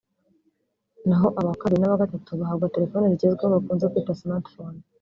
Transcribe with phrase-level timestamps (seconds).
[1.07, 4.79] naho aba kabiri n’aba gatatu bahabwa terefone zigezweho bakunze kwita smart phone